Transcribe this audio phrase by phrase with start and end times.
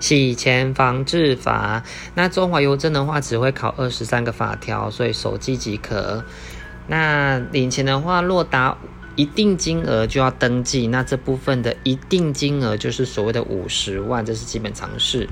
[0.00, 1.82] 洗钱防治法。
[2.14, 6.24] 那中华邮政的话，只会考二十三个法条，所以手记即可。
[6.86, 8.78] 那领钱的话，若达
[9.16, 15.28] 一定金额就要登记，那这部分的一定金额就是所谓的五十万，这是基本常识。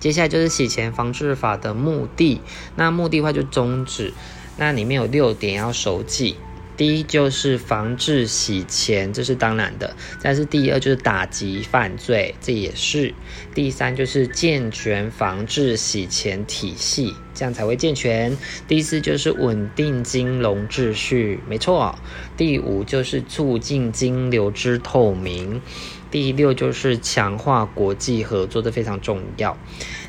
[0.00, 2.40] 接下来就是洗钱防治法的目的，
[2.76, 4.12] 那目的的话就终止，
[4.56, 6.36] 那里面有六点要熟记。
[6.76, 9.94] 第一就是防治洗钱，这是当然的。
[10.22, 13.14] 但是第二就是打击犯罪，这也是。
[13.54, 18.36] 第三就是健全防治洗钱体系，这样才会健全。
[18.66, 21.96] 第四就是稳定金融秩序，没错。
[22.36, 25.62] 第五就是促进金流之透明。
[26.10, 29.56] 第六就是强化国际合作，这非常重要。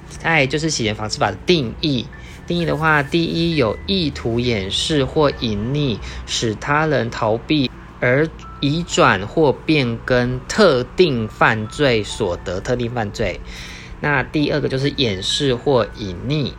[0.07, 2.07] 再就是洗钱防治法的定义。
[2.47, 8.27] 定义的话，第一有意图掩饰或隐匿，使他人逃避而
[8.59, 13.39] 移转或变更特定犯罪所得，特定犯罪。
[13.99, 16.53] 那第二个就是掩饰或隐匿，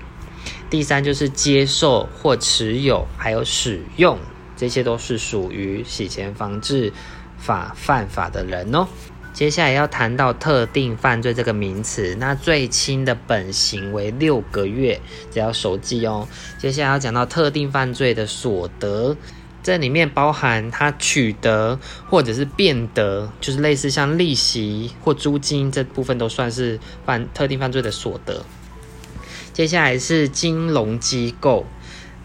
[0.68, 4.18] 第三就是接受或持有，还有使用，
[4.56, 6.93] 这些都是属于洗钱防治
[7.38, 8.88] 法犯法的人哦。
[9.37, 14.98] 接下来要谈到特定犯罪这个名词，那最轻的本刑为六个月，
[15.30, 16.26] 只要熟记哦。
[16.56, 19.15] 接下来要讲到特定犯罪的所得，
[19.62, 21.78] 这里面包含他取得
[22.09, 28.43] 或者是变得，就是类似像利息或租金这部分都算是犯特定犯罪的所得。
[29.52, 31.66] 接下来是金融机构。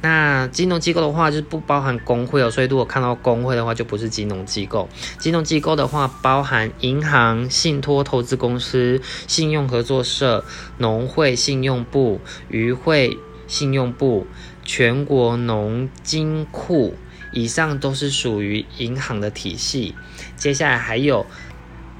[0.02, 4.90] 那金融机构的话，就是不包含工会哦，所以如果看到工会的话，就不是金融机构。
[5.20, 10.44] 金融机构的话，包含银行、信托投资公司、信用合作社、
[10.80, 13.16] 农会信用部、渔会
[13.48, 14.26] 信用部、
[14.64, 16.96] 全国农金库，
[17.32, 19.94] 以上都是属于银行的体系。
[20.36, 21.26] 接下来还有。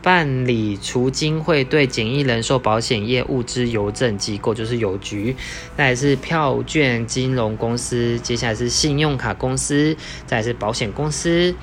[0.02, 5.36] 办理除金汇对简易人寿保险业务之邮政机构就是邮局，
[5.78, 11.54] 再来是票券金融公司，接下来是信用卡公司，再来是保险公司、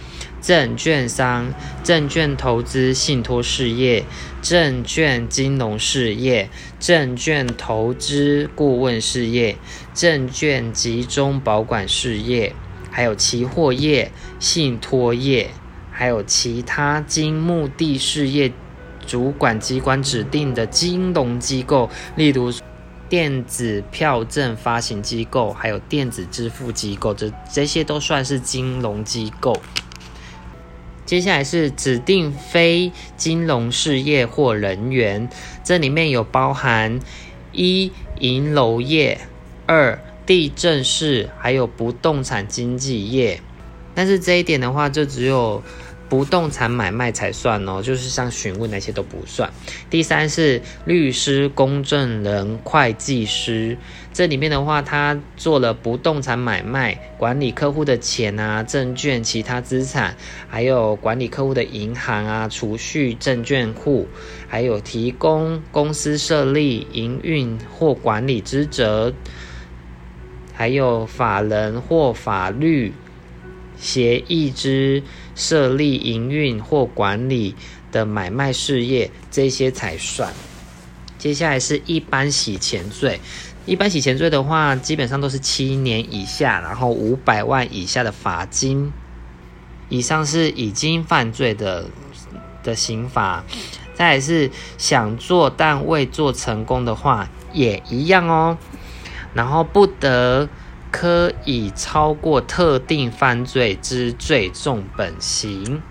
[0.41, 1.53] 证券商、
[1.83, 4.05] 证券投资信托事业、
[4.41, 6.49] 证券金融事业、
[6.79, 9.57] 证券投资顾问事业、
[9.95, 12.55] 证券集中保管事业，
[12.93, 15.51] 还有期货业、信托业。
[15.99, 18.53] 还有其他经目的事业
[19.05, 22.53] 主管机关指定的金融机构，例如
[23.09, 29.61] 电子票证发行机构，还有电子支付机构，这这些都算是金融机构。
[31.05, 35.29] 接下来是指定非金融事业或人员，
[35.65, 37.01] 这里面有包含
[37.51, 39.19] 一银楼业、
[39.67, 43.41] 二地震市，还有不动产经纪业。
[43.97, 45.61] 但是这一点的话，就只有。
[46.09, 49.51] 不动产买卖才算哦，就是像询问那些都不算。
[49.91, 53.77] 第三是律师、公证人、会计师，
[54.13, 60.17] 这里面的话，他做了不动产买卖，管理客户的钱啊、证券、其他资产，
[60.49, 64.09] 还有管理客户的银行啊、储蓄、证券户，
[64.49, 69.13] 还有提供公司设立、营运或管理职责，
[70.55, 72.95] 还有法人或法律。
[73.81, 75.03] 协议之
[75.35, 77.55] 设立、营运或管理
[77.93, 80.33] 的买卖事业，这些才算。
[81.17, 83.21] 接下来是一般洗钱罪，
[83.67, 88.93] 一般洗钱罪的话，基本上都是七年以下，然后五百万以下的罚金。
[89.89, 91.87] 以上是已经犯罪的
[92.63, 93.45] 的刑罚。
[93.95, 98.59] 再是想做但未做成功的话，也一样哦。
[99.35, 100.49] 然后不得。
[100.91, 105.83] 可以超过特定犯罪之最重本刑。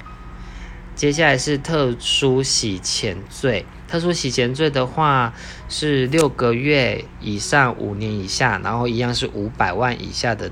[0.95, 3.65] 接下来是特殊洗钱罪。
[3.87, 5.33] 特殊洗钱罪的话
[5.69, 10.51] 是六个月以上五年以下，然后一样是五百万以下的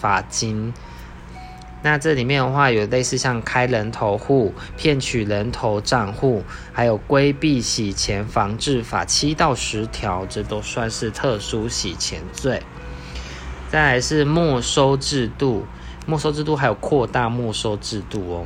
[0.00, 0.74] 罚金。
[1.80, 12.60] 那这里面的话有类似像开人头户、骗取人头账户，还有规避洗钱防治法七到十条，这都算是特殊洗钱罪。
[13.70, 15.64] 再来是没收制度，
[16.06, 18.44] 没收制度还有扩大没收制度哦。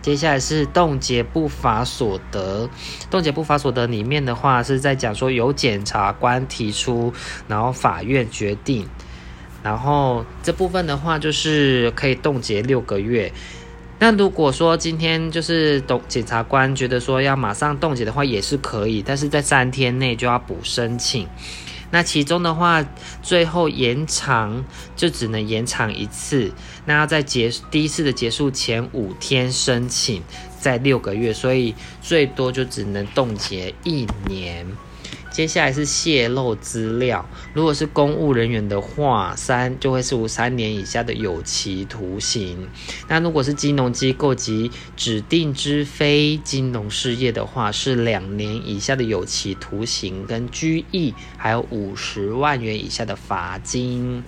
[0.00, 2.68] 接下来是冻结不法所得，
[3.08, 7.12] 冻结不法所得里面的话是在讲说由检察官提出，
[7.46, 8.88] 然后法院决定，
[9.62, 13.32] 然后这部分的话就是可以冻结六个月。
[14.00, 21.28] 那如果说今天就是董检察官觉得说要马上冻结的话也是可以，但是在三天内就要补申请。
[21.92, 22.84] 那其中的话，
[23.22, 24.64] 最后延长
[24.96, 26.50] 就只能延长一次。
[26.86, 30.22] 那要在结第一次的结束前五天申请，
[30.58, 34.66] 在六个月，所以最多就只能冻结一年。
[35.30, 42.68] 接下来是泄露资料，如果是公务人员的话，三就会是无三年以下的有期徒刑。
[43.08, 54.22] 那如果是金融机构及指定之非金融事业的话，是两年以下的有期徒刑跟拘役，还有五十万元以下的罚金。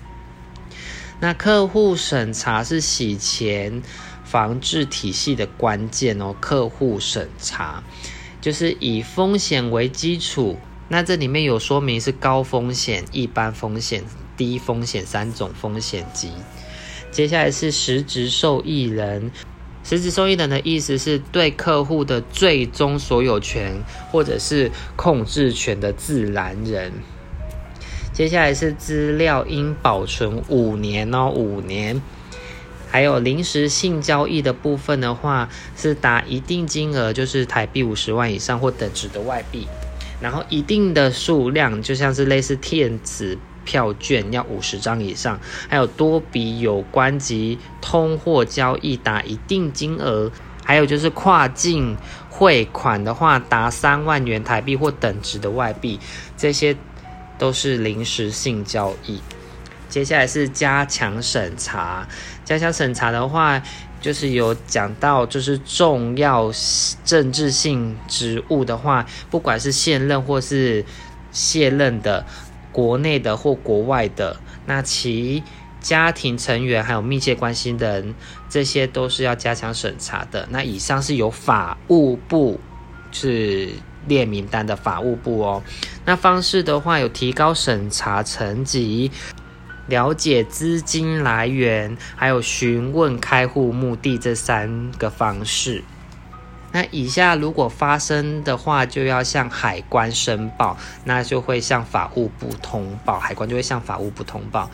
[1.21, 3.83] 那客户审查是洗钱
[4.25, 6.35] 防治体系的关键哦。
[6.41, 7.85] 客户审查
[8.41, 10.59] 就是以风险为基础。
[10.94, 14.05] 那这里面有说明是高风险、一般风险、
[14.37, 16.31] 低风险三种风险级。
[17.11, 19.32] 接下来是实质受益人，
[19.82, 23.82] 实质受益人的意思是对客户的最终所有权
[24.12, 26.93] 或者是控制权的自然人。
[28.12, 32.00] 接下来是资料应保存五年哦，五年。
[32.88, 39.67] 还有临时性交易的部分的话，是达一定金额，就是台币五十万以上或等值的外币。
[40.25, 45.38] 然后一定的数量，就像是类似电子票券要五十张以上，
[45.69, 50.32] 还有多笔有关及通货交易达一定金额，
[50.65, 51.94] 还有就是跨境
[52.31, 56.00] 汇款的话达三万元台币或等值的外币，
[56.38, 56.75] 这些
[57.37, 59.20] 都是临时性交易。
[59.91, 62.09] 接下来是加强审查，
[62.47, 63.62] 加强审查的话。
[64.05, 66.53] 就是有讲到，就是重要
[67.06, 70.85] 政治性职务的话，不管是现任或是
[71.33, 72.27] 卸任的，
[72.71, 74.37] 国内的或国外的，
[74.67, 75.43] 那其
[75.81, 78.15] 家庭成员还有密切关系人，
[78.51, 80.47] 这些都是要加强审查的。
[80.51, 82.61] 那以上是由法务部
[83.11, 83.71] 是
[84.06, 85.62] 列名单的法务部哦。
[86.05, 89.11] 那方式的话，有提高审查层级。
[89.87, 95.83] 了解资金来源，还有询问开户目的这三个方式。
[96.73, 104.71] 那以下如果发生的话，就要向海关申报，那就会向法务部通报，海关就会向法务部通报。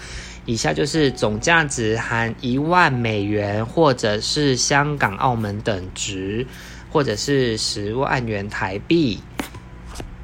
[0.46, 6.46] 以下就是总价值含一万美元，或者是香港、澳门等值，
[6.90, 9.20] 或者是十万元台币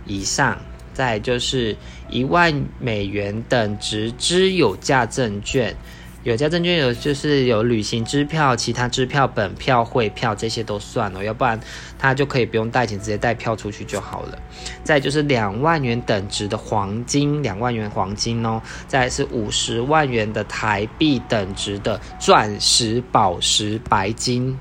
[0.06, 0.56] 以上。
[0.94, 1.76] 再就是
[2.08, 5.76] 一万美元等值之有价证券，
[6.22, 11.60] 有价证券有就是有旅行支票、其他支票、本票、汇票这些都算了，要不然
[11.98, 14.38] 他就可以不用带钱，直接带票出去就好了。
[14.82, 18.60] 再就是两万元等值的黄金，两万元黄金哦。
[18.88, 24.58] 再是五十万元的台币等值的钻石、宝石、白金，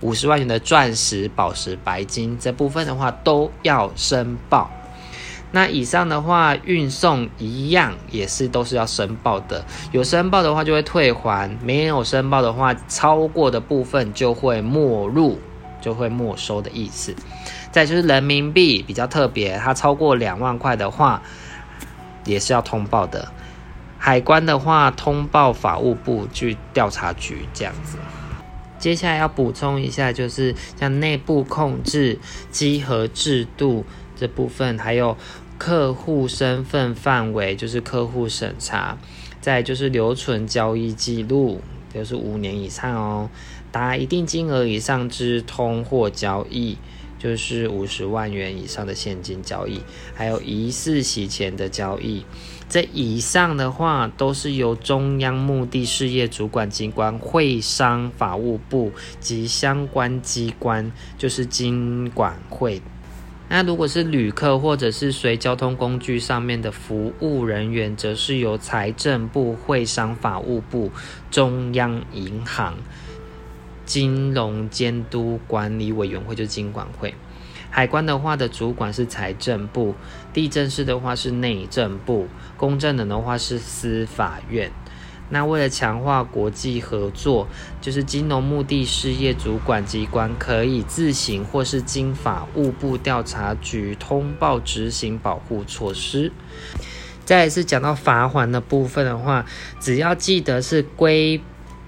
[0.00, 4.70] 五十万元的钻石、宝石、白金这部分的话都要申报。
[5.52, 9.64] 那以上的话，运送一样也是都是要申报的。
[9.92, 15.38] 有申报的话就会退还，没有申报的话，超过的部分就会没入，
[15.80, 17.14] 就会没收的意思。
[17.70, 21.22] 再就是人民币比较特别，它超过两万块的话，
[22.24, 23.32] 也是要通报的。
[23.98, 27.96] 海关的话，通报法务部去调查局这样子。
[28.78, 32.18] 接下来要补充一下，就是像内部控制、
[32.50, 33.86] 稽核制度。
[34.16, 35.16] 这部分还有
[35.58, 38.96] 客户身份范围，就是客户审查；
[39.40, 41.60] 再就是留存交易记录，
[41.94, 43.30] 就是五年以上哦。
[43.70, 46.78] 达一定金额以上之通货交易，
[47.18, 49.82] 就是五十万元以上的现金交易，
[50.14, 52.24] 还有疑似洗钱的交易。
[52.68, 62.80] 这以上的话，都是由中央目的事业主管机关会商法务部及相关机关，就是经管会。
[63.48, 70.90] 那如果是旅客或者是随交通工具上面的服务人员，则是由财政部、会商法务部、
[71.30, 72.74] 中央银行、
[73.84, 77.14] 金融监督管理委员会，就金管会。
[77.70, 79.94] 海关的话的主管是财政部，
[80.32, 82.26] 地震室的话是内政部，
[82.56, 84.72] 公证人的话是司法院。
[85.28, 87.48] 那为了强化国际合作，
[87.80, 96.30] 就是金融目的事业主管机关可以自行或是经法务部调查局通报执行保护措施。
[97.24, 99.44] 再一次讲到罚款的部分的话，
[99.80, 101.40] 只要记得是规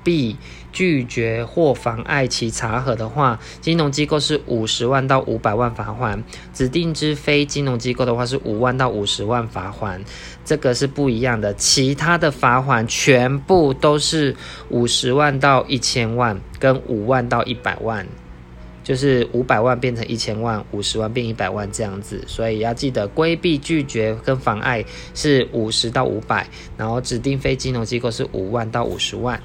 [0.08, 0.38] 避。
[0.70, 6.22] 拒绝或妨碍其查核的话，金融机构是五十万到五百万罚款；
[6.52, 10.04] 指定之非金融机构的话是五万到五十万罚款，
[10.44, 11.52] 这个是不一样的。
[11.54, 14.36] 其他的罚款全部都是
[14.68, 18.06] 五十万到一千万，跟五万到一百万，
[18.84, 22.22] 就是五百万变成一千万，五十万变一百万这样子。
[22.28, 24.84] 所以要记得规避、拒绝跟妨碍
[25.14, 26.46] 是五十到五百，
[26.76, 29.40] 然后指定非金融机构是五万到五十万。